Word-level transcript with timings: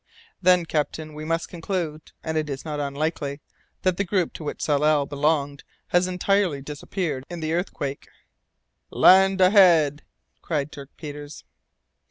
"Then, 0.41 0.65
captain, 0.65 1.13
we 1.13 1.23
must 1.25 1.47
conclude 1.47 2.11
and 2.23 2.35
it 2.35 2.49
is 2.49 2.65
not 2.65 2.79
unlikely 2.79 3.39
that 3.83 3.97
the 3.97 4.03
group 4.03 4.33
to 4.33 4.43
which 4.43 4.57
Tsalal 4.59 5.05
belonged 5.05 5.63
has 5.89 6.07
entirely 6.07 6.59
disappeared 6.59 7.23
in 7.29 7.39
the 7.39 7.53
earthquake." 7.53 8.07
"Land 8.89 9.41
ahead!" 9.41 10.01
cried 10.41 10.71
Dirk 10.71 10.89
Peters. 10.97 11.43